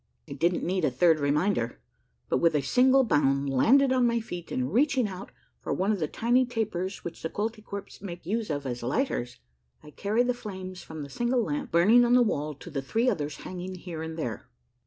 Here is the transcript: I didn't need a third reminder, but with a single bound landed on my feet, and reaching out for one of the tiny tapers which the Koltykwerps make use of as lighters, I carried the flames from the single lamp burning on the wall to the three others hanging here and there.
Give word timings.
I 0.27 0.33
didn't 0.33 0.63
need 0.63 0.83
a 0.83 0.89
third 0.89 1.19
reminder, 1.19 1.79
but 2.27 2.37
with 2.39 2.55
a 2.55 2.63
single 2.63 3.03
bound 3.03 3.47
landed 3.51 3.93
on 3.93 4.07
my 4.07 4.19
feet, 4.19 4.51
and 4.51 4.73
reaching 4.73 5.07
out 5.07 5.29
for 5.59 5.71
one 5.71 5.91
of 5.91 5.99
the 5.99 6.07
tiny 6.07 6.43
tapers 6.43 7.03
which 7.03 7.21
the 7.21 7.29
Koltykwerps 7.29 8.01
make 8.01 8.25
use 8.25 8.49
of 8.49 8.65
as 8.65 8.81
lighters, 8.81 9.37
I 9.83 9.91
carried 9.91 10.25
the 10.25 10.33
flames 10.33 10.81
from 10.81 11.03
the 11.03 11.09
single 11.11 11.43
lamp 11.43 11.69
burning 11.71 12.03
on 12.03 12.13
the 12.15 12.23
wall 12.23 12.55
to 12.55 12.71
the 12.71 12.81
three 12.81 13.11
others 13.11 13.35
hanging 13.45 13.75
here 13.75 14.01
and 14.01 14.17
there. 14.17 14.49